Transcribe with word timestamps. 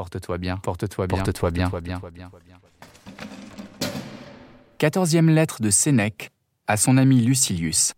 Porte-toi 0.00 0.38
bien, 0.38 0.56
porte-toi 0.56 1.06
bien, 1.06 1.18
porte-toi 1.18 1.50
bien, 1.50 1.68
porte-toi 1.68 2.10
bien. 2.10 2.30
Quatorzième 4.78 5.28
lettre 5.28 5.60
de 5.60 5.68
Sénèque 5.68 6.30
à 6.66 6.78
son 6.78 6.96
ami 6.96 7.20
Lucilius. 7.20 7.92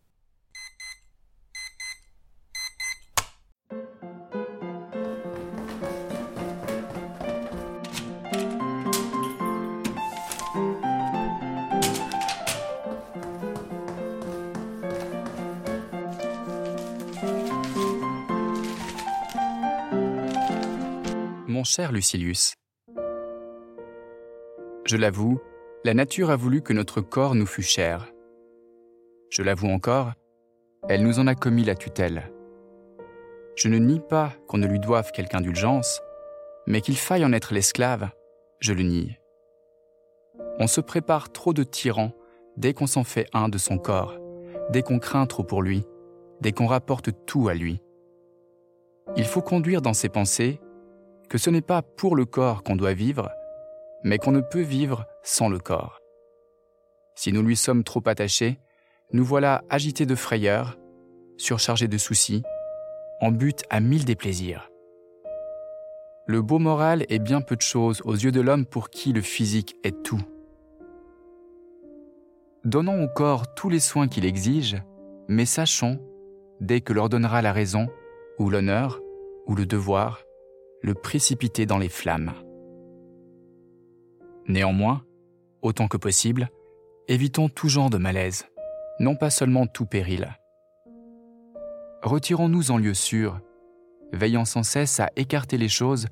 Cher 21.64 21.92
Lucilius, 21.92 22.54
je 24.84 24.96
l'avoue, 24.96 25.40
la 25.84 25.94
nature 25.94 26.30
a 26.30 26.36
voulu 26.36 26.60
que 26.60 26.72
notre 26.72 27.00
corps 27.00 27.36
nous 27.36 27.46
fût 27.46 27.62
cher. 27.62 28.12
Je 29.30 29.42
l'avoue 29.42 29.68
encore, 29.68 30.12
elle 30.88 31.04
nous 31.04 31.20
en 31.20 31.28
a 31.28 31.36
commis 31.36 31.62
la 31.62 31.76
tutelle. 31.76 32.32
Je 33.54 33.68
ne 33.68 33.78
nie 33.78 34.00
pas 34.00 34.32
qu'on 34.48 34.58
ne 34.58 34.66
lui 34.66 34.80
doive 34.80 35.12
quelque 35.12 35.36
indulgence, 35.36 36.02
mais 36.66 36.80
qu'il 36.80 36.96
faille 36.96 37.24
en 37.24 37.32
être 37.32 37.54
l'esclave, 37.54 38.10
je 38.58 38.72
le 38.72 38.82
nie. 38.82 39.16
On 40.58 40.66
se 40.66 40.80
prépare 40.80 41.30
trop 41.30 41.52
de 41.52 41.62
tyrans 41.62 42.12
dès 42.56 42.74
qu'on 42.74 42.88
s'en 42.88 43.04
fait 43.04 43.28
un 43.32 43.48
de 43.48 43.58
son 43.58 43.78
corps, 43.78 44.18
dès 44.70 44.82
qu'on 44.82 44.98
craint 44.98 45.26
trop 45.26 45.44
pour 45.44 45.62
lui, 45.62 45.84
dès 46.40 46.50
qu'on 46.50 46.66
rapporte 46.66 47.10
tout 47.24 47.48
à 47.48 47.54
lui. 47.54 47.80
Il 49.16 49.24
faut 49.24 49.42
conduire 49.42 49.80
dans 49.80 49.94
ses 49.94 50.08
pensées 50.08 50.60
que 51.32 51.38
ce 51.38 51.48
n'est 51.48 51.62
pas 51.62 51.80
pour 51.80 52.14
le 52.14 52.26
corps 52.26 52.62
qu'on 52.62 52.76
doit 52.76 52.92
vivre, 52.92 53.30
mais 54.04 54.18
qu'on 54.18 54.32
ne 54.32 54.42
peut 54.42 54.60
vivre 54.60 55.06
sans 55.22 55.48
le 55.48 55.58
corps. 55.58 55.98
Si 57.14 57.32
nous 57.32 57.40
lui 57.40 57.56
sommes 57.56 57.84
trop 57.84 58.02
attachés, 58.04 58.60
nous 59.14 59.24
voilà 59.24 59.64
agités 59.70 60.04
de 60.04 60.14
frayeur, 60.14 60.76
surchargés 61.38 61.88
de 61.88 61.96
soucis, 61.96 62.42
en 63.22 63.30
but 63.30 63.62
à 63.70 63.80
mille 63.80 64.04
déplaisirs. 64.04 64.68
Le 66.26 66.42
beau 66.42 66.58
moral 66.58 67.06
est 67.08 67.18
bien 67.18 67.40
peu 67.40 67.56
de 67.56 67.62
choses 67.62 68.02
aux 68.04 68.12
yeux 68.12 68.30
de 68.30 68.42
l'homme 68.42 68.66
pour 68.66 68.90
qui 68.90 69.14
le 69.14 69.22
physique 69.22 69.74
est 69.84 70.02
tout. 70.02 70.20
Donnons 72.66 73.04
au 73.04 73.08
corps 73.08 73.54
tous 73.54 73.70
les 73.70 73.80
soins 73.80 74.06
qu'il 74.06 74.26
exige, 74.26 74.76
mais 75.28 75.46
sachons, 75.46 75.98
dès 76.60 76.82
que 76.82 76.92
leur 76.92 77.08
donnera 77.08 77.40
la 77.40 77.54
raison, 77.54 77.88
ou 78.38 78.50
l'honneur, 78.50 79.00
ou 79.46 79.54
le 79.54 79.64
devoir, 79.64 80.18
le 80.82 80.94
précipiter 80.94 81.66
dans 81.66 81.78
les 81.78 81.88
flammes. 81.88 82.32
Néanmoins, 84.46 85.04
autant 85.62 85.88
que 85.88 85.96
possible, 85.96 86.50
évitons 87.08 87.48
tout 87.48 87.68
genre 87.68 87.90
de 87.90 87.98
malaise, 87.98 88.46
non 88.98 89.16
pas 89.16 89.30
seulement 89.30 89.66
tout 89.66 89.86
péril. 89.86 90.36
Retirons-nous 92.02 92.72
en 92.72 92.78
lieu 92.78 92.94
sûr, 92.94 93.40
veillant 94.12 94.44
sans 94.44 94.64
cesse 94.64 94.98
à 94.98 95.10
écarter 95.16 95.56
les 95.56 95.68
choses 95.68 96.06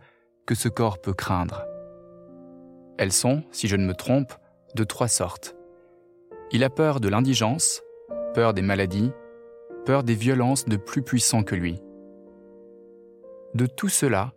que 0.47 0.55
ce 0.55 0.69
corps 0.69 1.01
peut 1.01 1.15
craindre. 1.15 1.67
Elles 2.97 3.13
sont, 3.13 3.43
si 3.51 3.67
je 3.67 3.77
ne 3.77 3.87
me 3.87 3.95
trompe, 3.95 4.33
de 4.77 4.85
trois 4.85 5.09
sortes. 5.09 5.57
Il 6.53 6.65
a 6.65 6.71
peur 6.71 7.01
de 7.01 7.09
l'indigence, 7.09 7.83
peur 8.35 8.55
des 8.55 8.63
maladies, 8.63 9.11
peur 9.85 10.05
des 10.05 10.15
violences 10.15 10.67
de 10.67 10.77
plus 10.77 11.03
puissants 11.03 11.43
que 11.43 11.55
lui. 11.55 11.81
De 13.55 13.67
tout 13.67 13.89
cela, 13.89 14.33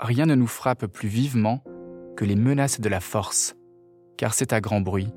rien 0.00 0.26
ne 0.26 0.34
nous 0.34 0.46
frappe 0.46 0.86
plus 0.86 1.08
vivement 1.08 1.62
que 2.16 2.24
les 2.24 2.36
menaces 2.36 2.80
de 2.80 2.88
la 2.88 3.00
force, 3.00 3.54
car 4.16 4.34
c'est 4.34 4.52
à 4.52 4.60
grand 4.60 4.80
bruit, 4.80 5.12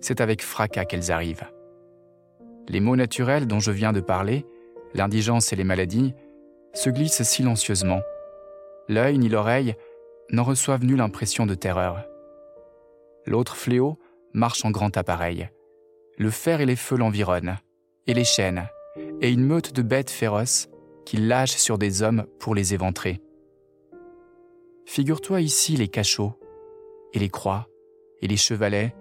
c'est 0.00 0.20
avec 0.20 0.42
fracas 0.42 0.84
qu'elles 0.84 1.10
arrivent. 1.10 1.46
Les 2.68 2.80
maux 2.80 2.96
naturels 2.96 3.46
dont 3.46 3.58
je 3.58 3.72
viens 3.72 3.92
de 3.92 4.00
parler, 4.00 4.46
l'indigence 4.94 5.52
et 5.52 5.56
les 5.56 5.64
maladies, 5.64 6.14
se 6.72 6.90
glissent 6.90 7.22
silencieusement. 7.22 8.00
L'œil 8.88 9.18
ni 9.18 9.28
l'oreille 9.28 9.74
n'en 10.30 10.44
reçoivent 10.44 10.84
nulle 10.84 11.00
impression 11.00 11.46
de 11.46 11.54
terreur. 11.54 12.04
L'autre 13.26 13.56
fléau 13.56 13.98
marche 14.32 14.64
en 14.64 14.70
grand 14.70 14.96
appareil. 14.96 15.48
Le 16.16 16.30
fer 16.30 16.60
et 16.60 16.66
les 16.66 16.76
feux 16.76 16.96
l'environnent, 16.96 17.56
et 18.06 18.14
les 18.14 18.24
chaînes, 18.24 18.68
et 19.20 19.30
une 19.30 19.44
meute 19.44 19.74
de 19.74 19.82
bêtes 19.82 20.10
féroces 20.10 20.68
qu'il 21.04 21.26
lâche 21.26 21.56
sur 21.56 21.78
des 21.78 22.02
hommes 22.02 22.26
pour 22.38 22.54
les 22.54 22.74
éventrer. 22.74 23.20
Figure-toi 24.92 25.40
ici 25.40 25.76
les 25.76 25.86
cachots, 25.86 26.32
et 27.12 27.20
les 27.20 27.28
croix, 27.28 27.68
et 28.22 28.26
les 28.26 28.36
chevalets, 28.36 28.92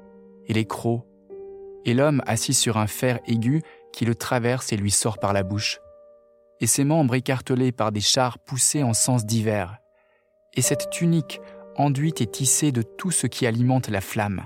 et 0.46 0.54
les 0.54 0.66
crocs, 0.66 1.02
et 1.84 1.96
l'homme 1.96 2.22
assis 2.28 2.54
sur 2.54 2.78
un 2.78 2.86
fer 2.86 3.20
aigu 3.26 3.64
qui 3.92 4.06
le 4.06 4.14
traverse 4.14 4.72
et 4.72 4.78
lui 4.78 4.92
sort 4.92 5.18
par 5.18 5.34
la 5.34 5.42
bouche, 5.42 5.80
et 6.60 6.68
ses 6.68 6.84
membres 6.84 7.16
écartelés 7.16 7.72
par 7.72 7.92
des 7.92 8.02
chars 8.02 8.38
poussés 8.38 8.84
en 8.84 8.94
sens 8.94 9.26
divers, 9.26 9.80
et 10.54 10.62
cette 10.62 10.92
tunique 10.92 11.42
enduite 11.76 12.22
et 12.22 12.28
tissée 12.28 12.72
de 12.72 12.84
tout 12.84 13.10
ce 13.10 13.26
qui 13.26 13.48
alimente 13.48 13.90
la 13.90 14.02
flamme, 14.02 14.46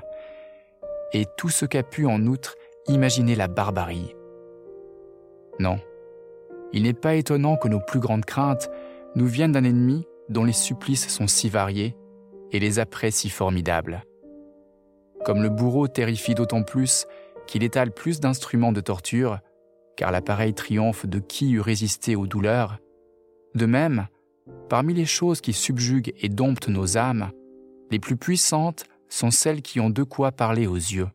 et 1.12 1.26
tout 1.38 1.50
ce 1.50 1.66
qu'a 1.66 1.84
pu 1.84 2.06
en 2.06 2.26
outre 2.26 2.56
imaginer 2.88 3.36
la 3.36 3.50
barbarie. 3.50 4.16
Non, 5.60 5.78
il 6.72 6.84
n'est 6.84 6.94
pas 6.94 7.16
étonnant 7.16 7.58
que 7.58 7.68
nos 7.68 7.82
plus 7.82 8.00
grandes 8.00 8.24
craintes 8.24 8.72
nous 9.16 9.28
viennent 9.28 9.52
d'un 9.52 9.66
ennemi 9.66 10.08
dont 10.34 10.44
les 10.44 10.52
supplices 10.52 11.08
sont 11.08 11.28
si 11.28 11.48
variés 11.48 11.96
et 12.52 12.60
les 12.60 12.80
apprêts 12.80 13.12
si 13.12 13.30
formidables. 13.30 14.04
Comme 15.24 15.42
le 15.42 15.50
bourreau 15.50 15.88
terrifie 15.88 16.36
d'autant 16.36 16.64
plus 16.64 17.06
qu'il 17.48 17.64
étale 17.64 17.92
plus 17.92 18.20
d'instruments 18.20 18.72
de 18.72 18.82
torture, 18.82 19.40
car 19.96 20.12
l'appareil 20.12 20.54
triomphe 20.54 21.06
de 21.06 21.20
qui 21.20 21.52
eût 21.52 21.62
résisté 21.62 22.16
aux 22.16 22.28
douleurs, 22.28 22.80
de 23.56 23.66
même, 23.66 24.08
parmi 24.70 24.94
les 24.94 25.06
choses 25.06 25.40
qui 25.40 25.54
subjuguent 25.54 26.14
et 26.20 26.30
domptent 26.30 26.68
nos 26.68 26.98
âmes, 26.98 27.32
les 27.92 28.00
plus 28.00 28.18
puissantes 28.18 28.86
sont 29.08 29.32
celles 29.32 29.62
qui 29.62 29.80
ont 29.80 29.92
de 29.92 30.04
quoi 30.04 30.32
parler 30.32 30.66
aux 30.66 30.76
yeux. 30.76 31.10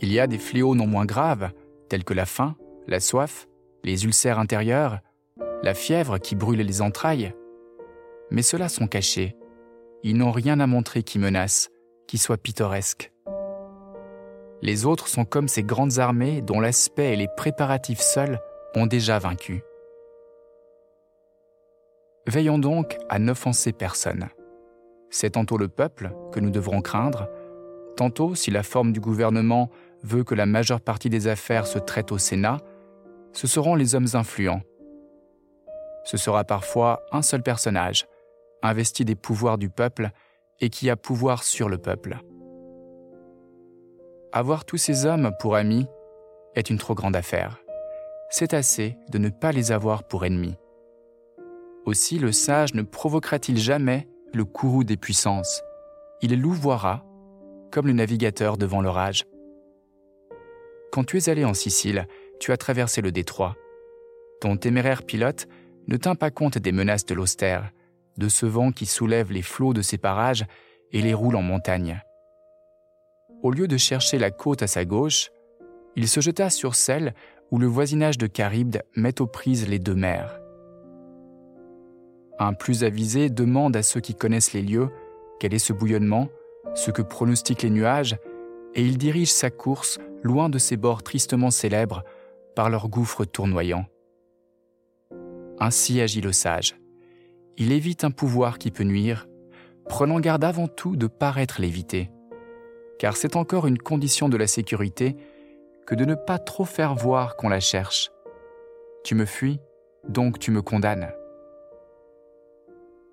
Il 0.00 0.12
y 0.12 0.20
a 0.20 0.26
des 0.26 0.38
fléaux 0.38 0.74
non 0.74 0.86
moins 0.86 1.06
graves, 1.06 1.50
tels 1.88 2.04
que 2.04 2.14
la 2.14 2.26
faim, 2.26 2.54
la 2.86 3.00
soif, 3.00 3.48
les 3.82 4.04
ulcères 4.04 4.38
intérieurs, 4.38 5.00
la 5.62 5.74
fièvre 5.74 6.18
qui 6.18 6.34
brûle 6.34 6.60
les 6.60 6.82
entrailles. 6.82 7.34
Mais 8.30 8.42
ceux-là 8.42 8.68
sont 8.68 8.86
cachés. 8.86 9.36
Ils 10.02 10.16
n'ont 10.16 10.30
rien 10.30 10.60
à 10.60 10.66
montrer 10.66 11.02
qui 11.02 11.18
menace, 11.18 11.70
qui 12.06 12.18
soit 12.18 12.36
pittoresque. 12.36 13.12
Les 14.62 14.86
autres 14.86 15.08
sont 15.08 15.24
comme 15.24 15.48
ces 15.48 15.62
grandes 15.62 15.98
armées 15.98 16.42
dont 16.42 16.60
l'aspect 16.60 17.12
et 17.12 17.16
les 17.16 17.28
préparatifs 17.36 18.00
seuls 18.00 18.40
ont 18.74 18.86
déjà 18.86 19.18
vaincu. 19.18 19.62
Veillons 22.26 22.58
donc 22.58 22.98
à 23.08 23.18
n'offenser 23.18 23.72
personne. 23.72 24.28
C'est 25.10 25.30
tantôt 25.30 25.58
le 25.58 25.68
peuple 25.68 26.10
que 26.32 26.40
nous 26.40 26.50
devrons 26.50 26.80
craindre, 26.80 27.28
tantôt, 27.96 28.34
si 28.34 28.50
la 28.50 28.62
forme 28.62 28.92
du 28.92 29.00
gouvernement 29.00 29.70
veut 30.02 30.24
que 30.24 30.34
la 30.34 30.46
majeure 30.46 30.80
partie 30.80 31.10
des 31.10 31.28
affaires 31.28 31.66
se 31.66 31.78
traite 31.78 32.12
au 32.12 32.18
Sénat, 32.18 32.58
ce 33.32 33.46
seront 33.46 33.74
les 33.74 33.94
hommes 33.94 34.08
influents 34.14 34.62
ce 36.06 36.16
sera 36.16 36.44
parfois 36.44 37.02
un 37.10 37.20
seul 37.20 37.42
personnage, 37.42 38.06
investi 38.62 39.04
des 39.04 39.16
pouvoirs 39.16 39.58
du 39.58 39.68
peuple 39.68 40.10
et 40.60 40.70
qui 40.70 40.88
a 40.88 40.96
pouvoir 40.96 41.42
sur 41.42 41.68
le 41.68 41.78
peuple. 41.78 42.18
Avoir 44.32 44.64
tous 44.64 44.76
ces 44.76 45.04
hommes 45.04 45.32
pour 45.40 45.56
amis 45.56 45.86
est 46.54 46.70
une 46.70 46.78
trop 46.78 46.94
grande 46.94 47.16
affaire. 47.16 47.58
C'est 48.30 48.54
assez 48.54 48.96
de 49.10 49.18
ne 49.18 49.28
pas 49.28 49.50
les 49.50 49.72
avoir 49.72 50.04
pour 50.04 50.24
ennemis. 50.24 50.56
Aussi 51.84 52.18
le 52.18 52.32
sage 52.32 52.74
ne 52.74 52.82
provoquera-t-il 52.82 53.58
jamais 53.58 54.08
le 54.32 54.44
courroux 54.44 54.84
des 54.84 54.96
puissances. 54.96 55.62
Il 56.22 56.40
louvoira 56.40 57.04
comme 57.72 57.88
le 57.88 57.92
navigateur 57.92 58.56
devant 58.56 58.80
l'orage. 58.80 59.26
Quand 60.92 61.04
tu 61.04 61.18
es 61.18 61.28
allé 61.28 61.44
en 61.44 61.54
Sicile, 61.54 62.06
tu 62.38 62.52
as 62.52 62.56
traversé 62.56 63.02
le 63.02 63.12
détroit. 63.12 63.56
Ton 64.40 64.56
téméraire 64.56 65.02
pilote 65.02 65.48
ne 65.88 65.96
tint 65.96 66.14
pas 66.14 66.30
compte 66.30 66.58
des 66.58 66.72
menaces 66.72 67.06
de 67.06 67.14
l'austère, 67.14 67.70
de 68.16 68.28
ce 68.28 68.46
vent 68.46 68.72
qui 68.72 68.86
soulève 68.86 69.32
les 69.32 69.42
flots 69.42 69.74
de 69.74 69.82
ces 69.82 69.98
parages 69.98 70.46
et 70.92 71.02
les 71.02 71.14
roule 71.14 71.36
en 71.36 71.42
montagne. 71.42 72.02
Au 73.42 73.50
lieu 73.50 73.68
de 73.68 73.76
chercher 73.76 74.18
la 74.18 74.30
côte 74.30 74.62
à 74.62 74.66
sa 74.66 74.84
gauche, 74.84 75.30
il 75.94 76.08
se 76.08 76.20
jeta 76.20 76.50
sur 76.50 76.74
celle 76.74 77.14
où 77.50 77.58
le 77.58 77.66
voisinage 77.66 78.18
de 78.18 78.28
Charybde 78.34 78.82
met 78.96 79.20
aux 79.20 79.26
prises 79.26 79.68
les 79.68 79.78
deux 79.78 79.94
mers. 79.94 80.40
Un 82.38 82.52
plus 82.52 82.84
avisé 82.84 83.30
demande 83.30 83.76
à 83.76 83.82
ceux 83.82 84.00
qui 84.00 84.14
connaissent 84.14 84.52
les 84.52 84.62
lieux 84.62 84.90
quel 85.38 85.54
est 85.54 85.58
ce 85.58 85.72
bouillonnement, 85.72 86.28
ce 86.74 86.90
que 86.90 87.02
pronostiquent 87.02 87.62
les 87.62 87.70
nuages, 87.70 88.16
et 88.74 88.82
il 88.82 88.98
dirige 88.98 89.32
sa 89.32 89.50
course 89.50 89.98
loin 90.22 90.48
de 90.48 90.58
ces 90.58 90.76
bords 90.76 91.02
tristement 91.02 91.50
célèbres 91.50 92.04
par 92.54 92.68
leurs 92.68 92.88
gouffres 92.88 93.24
tournoyants. 93.24 93.86
Ainsi 95.58 96.00
agit 96.00 96.20
le 96.20 96.32
sage. 96.32 96.76
il 97.58 97.72
évite 97.72 98.04
un 98.04 98.10
pouvoir 98.10 98.58
qui 98.58 98.70
peut 98.70 98.84
nuire, 98.84 99.26
prenant 99.88 100.20
garde 100.20 100.44
avant 100.44 100.68
tout 100.68 100.96
de 100.96 101.06
paraître 101.06 101.60
l'éviter. 101.60 102.10
Car 102.98 103.16
c'est 103.16 103.36
encore 103.36 103.66
une 103.66 103.78
condition 103.78 104.28
de 104.28 104.36
la 104.36 104.46
sécurité 104.46 105.16
que 105.86 105.94
de 105.94 106.04
ne 106.04 106.14
pas 106.14 106.38
trop 106.38 106.64
faire 106.64 106.94
voir 106.94 107.36
qu'on 107.36 107.48
la 107.48 107.60
cherche. 107.60 108.10
Tu 109.04 109.14
me 109.14 109.24
fuis, 109.24 109.60
donc 110.08 110.38
tu 110.38 110.50
me 110.50 110.60
condamnes. 110.60 111.12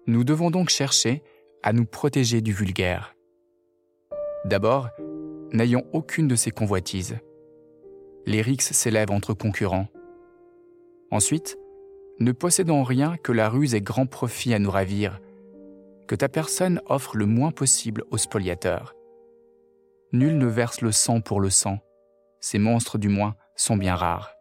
Nous 0.08 0.24
devons 0.24 0.52
donc 0.52 0.70
chercher 0.70 1.24
à 1.62 1.72
nous 1.72 1.86
protéger 1.86 2.42
du 2.42 2.52
vulgaire. 2.52 3.16
D'abord, 4.44 4.90
n'ayons 5.54 5.86
aucune 5.94 6.28
de 6.28 6.36
ces 6.36 6.52
convoitises. 6.52 7.18
Les 8.26 8.42
rixes 8.42 8.74
s'élèvent 8.74 9.12
entre 9.12 9.34
concurrents. 9.34 9.88
Ensuite, 11.12 11.58
ne 12.24 12.32
possédons 12.32 12.84
rien 12.84 13.18
que 13.18 13.32
la 13.32 13.50
ruse 13.50 13.76
ait 13.76 13.82
grand 13.82 14.06
profit 14.06 14.54
à 14.54 14.60
nous 14.60 14.72
ravir, 14.72 15.20
que 16.08 16.16
ta 16.16 16.30
personne 16.30 16.82
offre 16.88 17.18
le 17.18 17.26
moins 17.26 17.52
possible 17.52 18.04
aux 18.12 18.18
spoliateurs. 18.18 18.96
Nul 20.12 20.38
ne 20.38 20.46
verse 20.46 20.82
le 20.82 20.92
sang 20.92 21.22
pour 21.22 21.42
le 21.42 21.50
sang, 21.50 21.80
ces 22.40 22.60
monstres 22.60 22.98
du 22.98 23.10
moins 23.10 23.36
sont 23.56 23.78
bien 23.78 23.96
rares. 23.96 24.32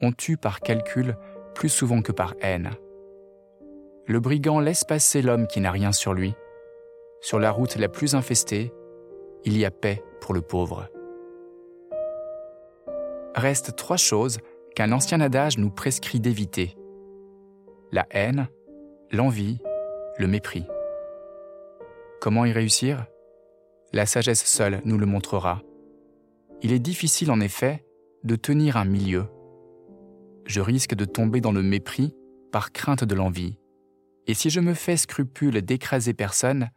On 0.00 0.12
tue 0.12 0.36
par 0.36 0.60
calcul 0.60 1.16
plus 1.54 1.68
souvent 1.68 2.02
que 2.02 2.12
par 2.12 2.34
haine. 2.40 2.70
Le 4.06 4.20
brigand 4.20 4.60
laisse 4.60 4.84
passer 4.84 5.20
l'homme 5.20 5.48
qui 5.48 5.60
n'a 5.60 5.72
rien 5.72 5.92
sur 5.92 6.14
lui. 6.14 6.34
Sur 7.20 7.40
la 7.40 7.50
route 7.50 7.76
la 7.76 7.88
plus 7.88 8.14
infestée, 8.14 8.72
il 9.44 9.58
y 9.58 9.64
a 9.64 9.70
paix 9.70 10.02
pour 10.20 10.34
le 10.34 10.40
pauvre. 10.40 10.88
Restent 13.34 13.74
trois 13.76 13.96
choses 13.96 14.38
qu'un 14.76 14.92
ancien 14.92 15.20
adage 15.20 15.58
nous 15.58 15.70
prescrit 15.70 16.20
d'éviter. 16.20 16.77
La 17.90 18.06
haine, 18.10 18.48
l'envie, 19.12 19.58
le 20.18 20.26
mépris. 20.26 20.66
Comment 22.20 22.44
y 22.44 22.52
réussir? 22.52 23.06
La 23.94 24.04
sagesse 24.04 24.44
seule 24.44 24.82
nous 24.84 24.98
le 24.98 25.06
montrera. 25.06 25.62
Il 26.60 26.72
est 26.72 26.80
difficile 26.80 27.30
en 27.30 27.40
effet 27.40 27.86
de 28.24 28.36
tenir 28.36 28.76
un 28.76 28.84
milieu. 28.84 29.24
Je 30.44 30.60
risque 30.60 30.94
de 30.94 31.06
tomber 31.06 31.40
dans 31.40 31.52
le 31.52 31.62
mépris 31.62 32.14
par 32.52 32.72
crainte 32.72 33.04
de 33.04 33.14
l'envie. 33.14 33.58
Et 34.26 34.34
si 34.34 34.50
je 34.50 34.60
me 34.60 34.74
fais 34.74 34.98
scrupule 34.98 35.62
d'écraser 35.62 36.12
personne, 36.12 36.68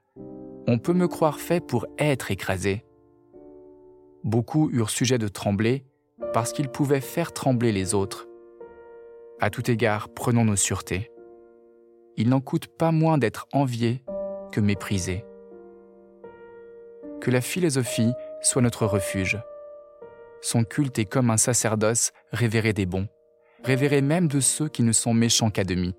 on 0.66 0.80
peut 0.80 0.94
me 0.94 1.10
croire 1.10 1.42
fait 1.42 1.60
pour 1.60 1.88
être 1.98 2.31
écrasé. 2.31 2.86
Beaucoup 4.24 4.69
eurent 4.72 4.90
sujet 4.90 5.18
de 5.18 5.28
trembler 5.28 5.84
parce 6.31 6.54
qu'ils 6.54 6.69
pouvaient 6.69 7.02
faire 7.02 7.34
trembler 7.34 7.74
les 7.74 7.94
autres. 7.94 8.30
À 9.44 9.50
tout 9.50 9.72
égard, 9.72 10.10
prenons 10.10 10.46
nos 10.46 10.56
sûretés. 10.56 11.12
Il 12.16 12.30
n'en 12.30 12.42
coûte 12.42 12.68
pas 12.68 12.92
moins 12.92 13.18
d'être 13.18 13.48
envié 13.54 14.04
que 14.52 14.62
méprisé. 14.62 15.26
Que 17.22 17.32
la 17.32 17.42
philosophie 17.42 18.14
soit 18.44 18.62
notre 18.62 18.86
refuge. 18.86 19.42
Son 20.42 20.64
culte 20.64 21.00
est 21.00 21.06
comme 21.06 21.32
un 21.32 21.38
sacerdoce 21.38 22.12
révéré 22.32 22.72
des 22.72 22.86
bons, 22.86 23.08
révéré 23.64 24.02
même 24.02 24.28
de 24.28 24.40
ceux 24.42 24.70
qui 24.70 24.84
ne 24.84 24.92
sont 24.92 25.16
méchants 25.16 25.50
qu'à 25.50 25.64
demi. 25.64 25.96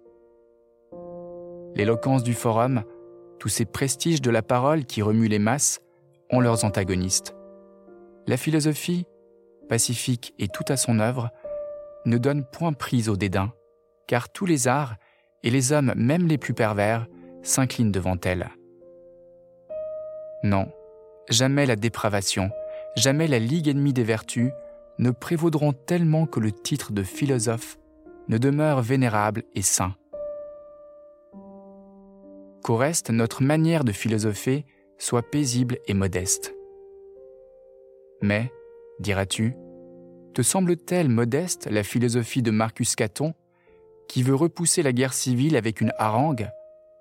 L'éloquence 1.75 2.23
du 2.23 2.35
forum, 2.35 2.85
tous 3.41 3.49
ces 3.49 3.65
prestiges 3.65 4.23
de 4.23 4.31
la 4.31 4.43
parole 4.43 4.85
qui 4.85 5.03
remuent 5.03 5.29
les 5.29 5.41
masses, 5.41 5.81
ont 6.31 6.38
leurs 6.38 6.65
antagonistes. 6.65 7.35
La 8.29 8.37
philosophie, 8.37 9.05
pacifique 9.69 10.33
et 10.38 10.47
tout 10.47 10.65
à 10.69 10.77
son 10.77 11.00
œuvre, 11.00 11.31
ne 12.04 12.19
donne 12.19 12.44
point 12.44 12.72
prise 12.72 13.08
au 13.08 13.16
dédain, 13.16 13.52
car 14.06 14.31
tous 14.31 14.46
les 14.46 14.69
arts, 14.69 14.96
et 15.43 15.50
les 15.50 15.72
hommes 15.72 15.93
même 15.96 16.26
les 16.26 16.38
plus 16.38 16.54
pervers, 16.54 17.06
s'inclinent 17.43 17.93
devant 17.93 18.16
elle. 18.25 18.50
Non, 20.44 20.70
jamais 21.28 21.66
la 21.66 21.76
dépravation, 21.76 22.50
jamais 22.96 23.26
la 23.26 23.38
ligue 23.38 23.69
ennemie 23.69 23.93
des 23.93 24.04
vertus 24.04 24.50
ne 24.99 25.10
prévaudront 25.10 25.72
tellement 25.72 26.26
que 26.26 26.40
le 26.40 26.52
titre 26.52 26.93
de 26.93 27.02
philosophe 27.02 27.78
ne 28.28 28.38
demeure 28.38 28.82
vénérable 28.82 29.43
et 29.54 29.62
saint. 29.62 29.94
Qu'au 32.62 32.76
reste, 32.76 33.10
notre 33.10 33.43
manière 33.43 33.82
de 33.82 33.93
philosopher 33.93 34.64
soit 34.99 35.28
paisible 35.28 35.78
et 35.88 35.94
modeste. 35.94 36.54
Mais, 38.20 38.52
diras-tu, 39.00 39.56
te 40.32 40.43
semble-t-elle 40.43 41.08
modeste 41.08 41.69
la 41.70 41.82
philosophie 41.82 42.43
de 42.43 42.50
Marcus 42.50 42.96
Caton, 42.96 43.34
qui 44.08 44.23
veut 44.23 44.34
repousser 44.34 44.82
la 44.82 44.93
guerre 44.93 45.12
civile 45.12 45.56
avec 45.56 45.81
une 45.81 45.93
harangue, 45.99 46.50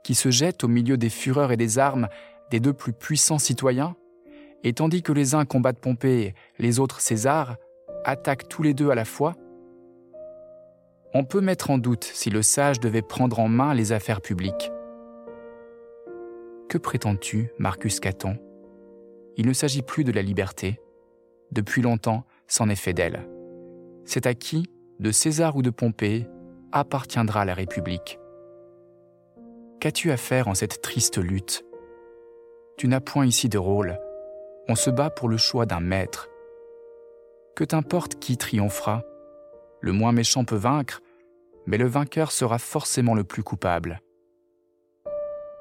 qui 0.04 0.16
se 0.16 0.32
jette 0.32 0.64
au 0.64 0.68
milieu 0.68 0.98
des 0.98 1.10
fureurs 1.10 1.52
et 1.52 1.58
des 1.58 1.80
armes 1.80 2.08
des 2.50 2.60
deux 2.60 2.74
plus 2.74 2.94
puissants 2.94 3.40
citoyens, 3.40 3.96
et 4.64 4.74
tandis 4.74 5.02
que 5.02 5.14
les 5.14 5.34
uns 5.34 5.46
combattent 5.46 5.80
Pompée, 5.80 6.34
les 6.60 6.80
autres 6.80 7.02
César, 7.02 7.56
attaquent 8.04 8.48
tous 8.50 8.64
les 8.64 8.74
deux 8.74 8.90
à 8.90 8.96
la 8.96 9.06
fois? 9.06 9.36
On 11.14 11.24
peut 11.24 11.42
mettre 11.42 11.72
en 11.72 11.78
doute 11.78 12.04
si 12.04 12.30
le 12.30 12.42
sage 12.42 12.80
devait 12.80 13.02
prendre 13.02 13.40
en 13.40 13.48
main 13.48 13.74
les 13.74 13.92
affaires 13.92 14.22
publiques. 14.22 14.72
Que 16.70 16.78
prétends-tu, 16.78 17.52
Marcus 17.58 18.00
Caton? 18.00 18.38
Il 19.38 19.46
ne 19.46 19.54
s'agit 19.54 19.82
plus 19.82 20.04
de 20.04 20.12
la 20.12 20.22
liberté. 20.22 20.80
Depuis 21.52 21.82
longtemps, 21.82 22.26
c'en 22.52 22.68
est 22.68 22.76
fait 22.76 22.92
d'elle. 22.92 23.30
C'est 24.04 24.28
à 24.28 24.34
qui, 24.34 24.70
de 25.00 25.14
César 25.14 25.56
ou 25.56 25.62
de 25.62 25.70
Pompée, 25.70 26.28
appartiendra 26.74 27.46
la 27.46 27.54
République. 27.54 28.20
Qu'as-tu 29.80 30.12
à 30.12 30.18
faire 30.18 30.50
en 30.50 30.54
cette 30.54 30.82
triste 30.82 31.18
lutte? 31.18 31.64
Tu 32.78 32.90
n'as 32.90 33.00
point 33.00 33.26
ici 33.26 33.48
de 33.48 33.58
rôle, 33.58 33.98
on 34.68 34.76
se 34.76 34.90
bat 34.90 35.10
pour 35.10 35.30
le 35.30 35.38
choix 35.38 35.66
d'un 35.66 35.80
maître. 35.80 36.28
Que 37.56 37.64
t'importe 37.64 38.16
qui 38.16 38.36
triomphera? 38.36 39.02
Le 39.80 39.94
moins 39.94 40.12
méchant 40.12 40.44
peut 40.44 40.58
vaincre, 40.58 41.00
mais 41.68 41.78
le 41.78 41.88
vainqueur 41.88 42.34
sera 42.34 42.58
forcément 42.58 43.16
le 43.16 43.24
plus 43.24 43.44
coupable. 43.44 44.02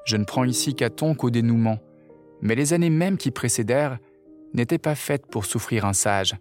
Je 0.03 0.17
ne 0.17 0.25
prends 0.25 0.43
ici 0.43 0.75
Caton 0.75 1.15
qu'au 1.15 1.29
dénouement, 1.29 1.79
mais 2.41 2.55
les 2.55 2.73
années 2.73 2.89
mêmes 2.89 3.17
qui 3.17 3.31
précédèrent 3.31 3.97
n'étaient 4.53 4.77
pas 4.77 4.95
faites 4.95 5.27
pour 5.27 5.45
souffrir 5.45 5.85
un 5.85 5.93
sage 5.93 6.35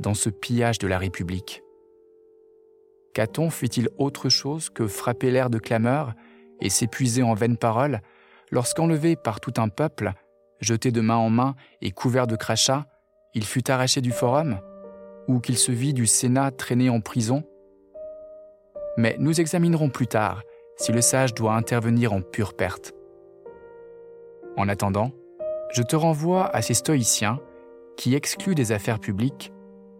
dans 0.00 0.14
ce 0.14 0.30
pillage 0.30 0.78
de 0.78 0.88
la 0.88 0.98
République. 0.98 1.62
Caton 3.14 3.50
fit-il 3.50 3.88
autre 3.98 4.28
chose 4.28 4.70
que 4.70 4.86
frapper 4.86 5.30
l'air 5.30 5.50
de 5.50 5.58
clameur 5.58 6.14
et 6.60 6.70
s'épuiser 6.70 7.22
en 7.22 7.34
vaines 7.34 7.56
paroles 7.56 8.00
lorsqu'enlevé 8.50 9.16
par 9.16 9.40
tout 9.40 9.54
un 9.58 9.68
peuple, 9.68 10.12
jeté 10.60 10.90
de 10.90 11.00
main 11.00 11.16
en 11.16 11.30
main 11.30 11.54
et 11.80 11.90
couvert 11.90 12.26
de 12.26 12.36
crachats, 12.36 12.86
il 13.34 13.44
fut 13.44 13.70
arraché 13.70 14.00
du 14.00 14.12
forum, 14.12 14.60
ou 15.28 15.40
qu'il 15.40 15.56
se 15.56 15.72
vit 15.72 15.94
du 15.94 16.06
Sénat 16.06 16.50
traîné 16.50 16.90
en 16.90 17.00
prison? 17.00 17.44
Mais 18.96 19.16
nous 19.18 19.40
examinerons 19.40 19.88
plus 19.88 20.08
tard 20.08 20.42
si 20.76 20.92
le 20.92 21.00
sage 21.00 21.34
doit 21.34 21.54
intervenir 21.54 22.12
en 22.12 22.22
pure 22.22 22.54
perte. 22.54 22.94
En 24.56 24.68
attendant, 24.68 25.12
je 25.72 25.82
te 25.82 25.94
renvoie 25.94 26.46
à 26.54 26.62
ces 26.62 26.74
stoïciens 26.74 27.40
qui, 27.96 28.14
excluent 28.14 28.54
des 28.54 28.72
affaires 28.72 28.98
publiques, 28.98 29.52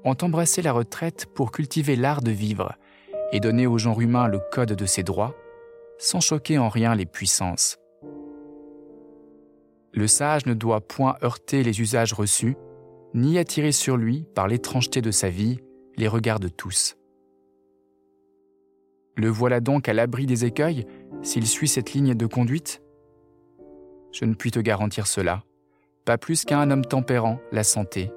ont 0.04 0.16
embrassé 0.22 0.62
la 0.62 0.72
retraite 0.72 1.26
pour 1.26 1.52
cultiver 1.52 1.96
l'art 1.96 2.22
de 2.22 2.30
vivre 2.30 2.74
et 3.32 3.40
donner 3.40 3.66
au 3.66 3.78
genre 3.78 4.00
humain 4.00 4.28
le 4.28 4.40
code 4.52 4.72
de 4.72 4.86
ses 4.86 5.02
droits, 5.02 5.34
sans 5.98 6.20
choquer 6.20 6.58
en 6.58 6.68
rien 6.68 6.94
les 6.94 7.06
puissances. 7.06 7.78
Le 9.92 10.06
sage 10.06 10.46
ne 10.46 10.54
doit 10.54 10.80
point 10.80 11.16
heurter 11.22 11.62
les 11.62 11.80
usages 11.80 12.12
reçus, 12.12 12.56
ni 13.12 13.38
attirer 13.38 13.72
sur 13.72 13.96
lui, 13.96 14.26
par 14.34 14.46
l'étrangeté 14.46 15.02
de 15.02 15.10
sa 15.10 15.28
vie, 15.28 15.58
les 15.96 16.08
regards 16.08 16.40
de 16.40 16.48
tous. 16.48 16.96
Le 19.16 19.28
voilà 19.28 19.60
donc 19.60 19.88
à 19.88 19.92
l'abri 19.92 20.26
des 20.26 20.44
écueils 20.44 20.86
s'il 21.22 21.46
suit 21.46 21.68
cette 21.68 21.92
ligne 21.92 22.14
de 22.14 22.26
conduite? 22.26 22.82
Je 24.12 24.24
ne 24.24 24.34
puis 24.34 24.50
te 24.50 24.60
garantir 24.60 25.06
cela, 25.06 25.44
pas 26.04 26.18
plus 26.18 26.44
qu'à 26.44 26.58
un 26.58 26.70
homme 26.70 26.84
tempérant 26.84 27.38
la 27.52 27.64
santé, 27.64 28.10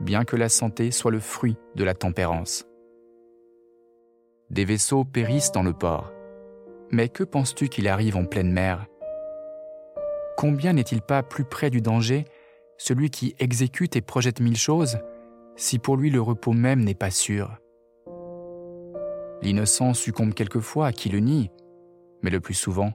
bien 0.00 0.24
que 0.24 0.36
la 0.36 0.48
santé 0.48 0.90
soit 0.90 1.10
le 1.10 1.20
fruit 1.20 1.56
de 1.74 1.84
la 1.84 1.94
tempérance. 1.94 2.66
Des 4.50 4.64
vaisseaux 4.64 5.04
périssent 5.04 5.52
dans 5.52 5.62
le 5.62 5.72
port, 5.72 6.12
mais 6.90 7.08
que 7.08 7.22
penses-tu 7.22 7.68
qu'il 7.68 7.86
arrive 7.86 8.16
en 8.16 8.24
pleine 8.24 8.52
mer? 8.52 8.86
Combien 10.36 10.72
n'est-il 10.72 11.02
pas 11.02 11.22
plus 11.22 11.44
près 11.44 11.70
du 11.70 11.80
danger? 11.80 12.24
Celui 12.78 13.10
qui 13.10 13.34
exécute 13.38 13.94
et 13.94 14.00
projette 14.00 14.40
mille 14.40 14.56
choses, 14.56 14.98
si 15.54 15.78
pour 15.78 15.96
lui 15.96 16.10
le 16.10 16.20
repos 16.20 16.52
même 16.52 16.82
n'est 16.82 16.94
pas 16.94 17.10
sûr 17.10 17.58
L'innocent 19.42 19.94
succombe 19.94 20.34
quelquefois 20.34 20.88
à 20.88 20.92
qui 20.92 21.10
le 21.10 21.20
nie, 21.20 21.50
mais 22.22 22.30
le 22.30 22.40
plus 22.40 22.54
souvent, 22.54 22.92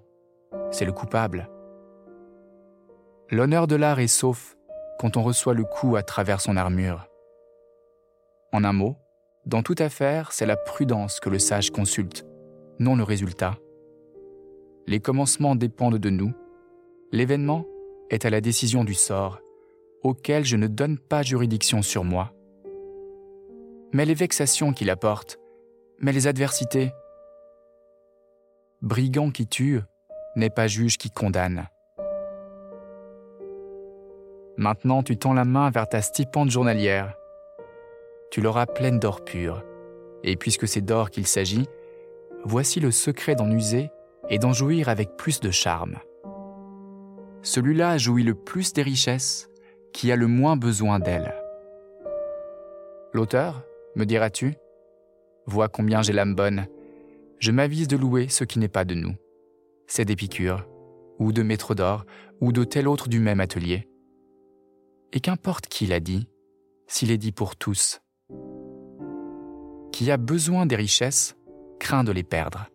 c'est 0.71 0.85
le 0.85 0.91
coupable. 0.91 1.49
L'honneur 3.29 3.67
de 3.67 3.75
l'art 3.75 3.99
est 3.99 4.07
sauf 4.07 4.54
quand 4.99 5.17
on 5.17 5.23
reçoit 5.23 5.53
le 5.53 5.63
coup 5.63 5.95
à 5.95 6.03
travers 6.03 6.41
son 6.41 6.57
armure. 6.57 7.07
En 8.51 8.63
un 8.63 8.73
mot, 8.73 8.95
dans 9.45 9.61
toute 9.61 9.81
affaire, 9.81 10.31
c'est 10.31 10.45
la 10.45 10.55
prudence 10.55 11.19
que 11.19 11.29
le 11.29 11.39
sage 11.39 11.71
consulte, 11.71 12.25
non 12.79 12.95
le 12.95 13.03
résultat. 13.03 13.57
les 14.87 14.99
commencements 14.99 15.55
dépendent 15.55 15.97
de 15.97 16.09
nous, 16.09 16.31
l'événement 17.11 17.65
est 18.09 18.25
à 18.25 18.29
la 18.29 18.39
décision 18.39 18.83
du 18.83 18.93
sort, 18.93 19.39
auquel 20.03 20.45
je 20.45 20.57
ne 20.57 20.67
donne 20.67 20.99
pas 20.99 21.23
juridiction 21.23 21.81
sur 21.81 22.03
moi. 22.03 22.33
Mais 23.93 24.05
les 24.05 24.13
vexations 24.13 24.73
qu'il 24.73 24.89
apporte, 24.89 25.39
mais 25.99 26.11
les 26.11 26.27
adversités. 26.27 26.91
Brigand 28.81 29.31
qui 29.31 29.47
tue 29.47 29.81
n'est 30.35 30.49
pas 30.49 30.67
juge 30.67 30.97
qui 30.97 31.09
condamne. 31.09 31.67
Maintenant 34.57 35.03
tu 35.03 35.17
tends 35.17 35.33
la 35.33 35.45
main 35.45 35.69
vers 35.69 35.89
ta 35.89 36.01
stipende 36.01 36.49
journalière. 36.49 37.15
Tu 38.31 38.41
l'auras 38.41 38.65
pleine 38.65 38.99
d'or 38.99 39.23
pur. 39.23 39.63
Et 40.23 40.37
puisque 40.37 40.67
c'est 40.67 40.81
d'or 40.81 41.11
qu'il 41.11 41.27
s'agit, 41.27 41.67
voici 42.43 42.79
le 42.79 42.91
secret 42.91 43.35
d'en 43.35 43.51
user 43.51 43.89
et 44.29 44.39
d'en 44.39 44.53
jouir 44.53 44.89
avec 44.89 45.17
plus 45.17 45.39
de 45.39 45.51
charme. 45.51 45.97
Celui-là 47.41 47.97
jouit 47.97 48.23
le 48.23 48.33
plus 48.33 48.73
des 48.73 48.81
richesses, 48.81 49.49
qui 49.93 50.11
a 50.11 50.15
le 50.15 50.27
moins 50.27 50.57
besoin 50.57 50.99
d'elles. 50.99 51.35
L'auteur, 53.13 53.63
me 53.95 54.05
diras-tu 54.05 54.55
Vois 55.45 55.69
combien 55.69 56.01
j'ai 56.01 56.11
l'âme 56.11 56.33
bonne. 56.33 56.65
Je 57.39 57.51
m'avise 57.51 57.87
de 57.87 57.97
louer 57.97 58.27
ce 58.29 58.43
qui 58.43 58.57
n'est 58.57 58.67
pas 58.67 58.83
de 58.83 58.95
nous. 58.95 59.15
C'est 59.85 60.05
d'Épicure, 60.05 60.65
ou 61.19 61.31
de 61.31 61.43
Maître 61.43 61.75
d'Or, 61.75 62.05
ou 62.41 62.51
de 62.51 62.63
tel 62.63 62.87
autre 62.87 63.09
du 63.09 63.19
même 63.19 63.39
atelier. 63.39 63.87
Et 65.15 65.21
qu'importe 65.21 65.67
qui 65.67 65.87
l'a 65.87 66.01
dit, 66.01 66.27
s'il 66.87 67.09
est 67.09 67.17
dit 67.17 67.31
pour 67.31 67.55
tous. 67.55 68.01
Qui 69.93 70.11
a 70.11 70.17
besoin 70.17 70.65
des 70.65 70.75
richesses 70.75 71.37
craint 71.79 72.03
de 72.03 72.11
les 72.11 72.23
perdre. 72.23 72.67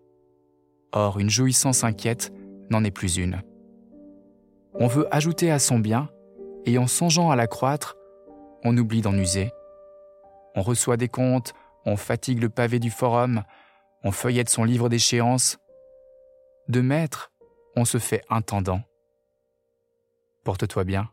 Or, 0.93 1.21
une 1.21 1.29
jouissance 1.29 1.85
inquiète 1.85 2.33
n'en 2.71 2.83
est 2.83 2.91
plus 2.91 3.19
une. 3.19 3.43
On 4.73 4.87
veut 4.87 5.07
ajouter 5.15 5.51
à 5.51 5.59
son 5.59 5.79
bien, 5.79 6.09
et 6.65 6.79
en 6.79 6.87
songeant 6.87 7.31
à 7.31 7.37
l'accroître, 7.37 7.99
on 8.65 8.75
oublie 8.77 9.03
d'en 9.03 9.15
user. 9.15 9.51
On 10.55 10.63
reçoit 10.63 10.97
des 10.97 11.09
comptes, 11.09 11.53
on 11.85 11.97
fatigue 11.97 12.41
le 12.41 12.49
pavé 12.49 12.79
du 12.79 12.91
forum, 12.91 13.43
on 14.03 14.13
feuillette 14.13 14.49
son 14.49 14.65
livre 14.65 14.89
d'échéance. 14.89 15.59
De 16.69 16.81
maître, 16.81 17.33
on 17.77 17.85
se 17.85 17.99
fait 17.99 18.23
intendant. 18.31 18.81
Porte-toi 20.43 20.85
bien. 20.85 21.11